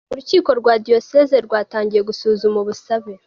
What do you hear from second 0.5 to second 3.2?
rwa Diyoseze rwatangiye gusuzuma ubusabe.